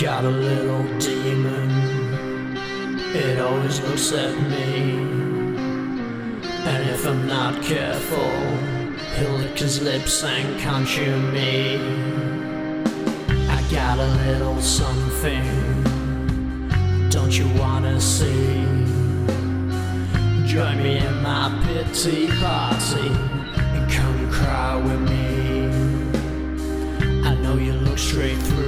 got 0.00 0.24
a 0.24 0.30
little 0.30 0.82
demon. 0.98 2.56
It 3.14 3.38
always 3.38 3.80
looks 3.82 4.12
at 4.12 4.34
me. 4.48 4.96
And 6.64 6.88
if 6.88 7.06
I'm 7.06 7.26
not 7.26 7.62
careful, 7.62 8.30
he'll 9.16 9.36
lick 9.36 9.58
his 9.58 9.82
lips 9.82 10.24
and 10.24 10.58
conjure 10.62 11.18
me. 11.18 11.76
I 13.50 13.62
got 13.70 13.98
a 13.98 14.06
little 14.24 14.58
something. 14.62 15.44
Don't 17.10 17.36
you 17.36 17.46
wanna 17.60 18.00
see? 18.00 18.64
Join 20.46 20.82
me 20.82 20.96
in 20.96 21.22
my 21.22 21.50
pity 21.66 22.28
party 22.40 23.08
and 23.74 23.92
come 23.92 24.30
cry 24.30 24.76
with 24.76 25.00
me. 25.10 25.68
I 27.28 27.34
know 27.42 27.56
you 27.56 27.74
look 27.74 27.98
straight 27.98 28.38
through. 28.38 28.59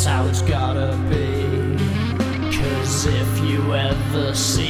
That's 0.00 0.08
how 0.08 0.26
it's 0.28 0.40
gotta 0.40 0.96
be. 1.10 1.76
Cause 2.56 3.04
if 3.04 3.44
you 3.44 3.74
ever 3.74 4.34
see 4.34 4.69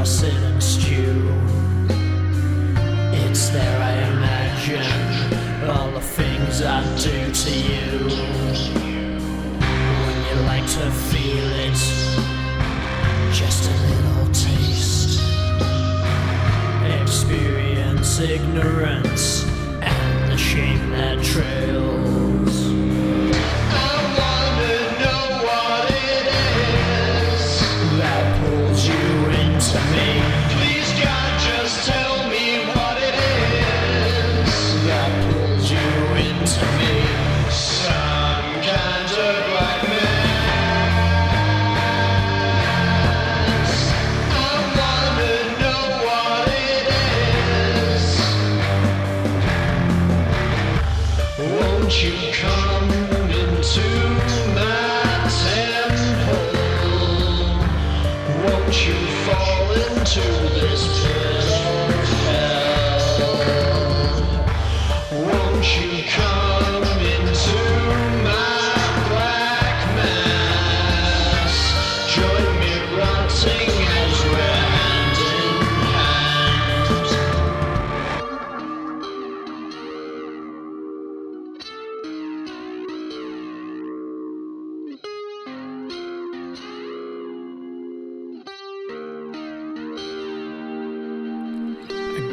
I 0.00 0.04
sit 0.04 0.32
and 0.32 0.62
stew. 0.62 1.28
It's 3.12 3.50
there 3.50 3.82
I 3.82 3.92
imagine 4.14 5.68
all 5.68 5.90
the 5.90 6.00
things 6.00 6.62
I 6.62 6.80
do 6.96 7.30
to 7.30 7.50
you. 7.50 8.08
When 10.02 10.18
you 10.26 10.36
like 10.46 10.66
to 10.78 10.90
feel 10.90 11.49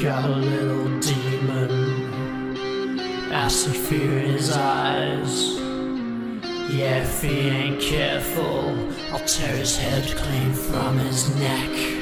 got 0.02 0.26
a 0.26 0.36
little 0.36 1.00
demon. 1.00 2.58
I 3.32 3.48
see 3.48 3.72
fear 3.72 4.20
in 4.20 4.32
his 4.34 4.52
eyes. 4.52 5.56
Yeah, 6.72 7.02
if 7.02 7.22
he 7.24 7.50
ain't 7.50 7.82
careful, 7.82 8.76
I'll 9.12 9.26
tear 9.26 9.56
his 9.56 9.76
head 9.78 10.06
clean 10.16 10.54
from 10.54 11.00
his 11.00 11.36
neck. 11.38 11.97